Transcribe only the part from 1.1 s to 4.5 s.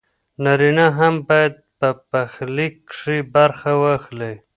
بايد په پخلي کښې برخه واخلي